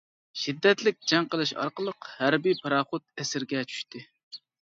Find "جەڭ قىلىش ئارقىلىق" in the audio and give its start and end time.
1.11-2.07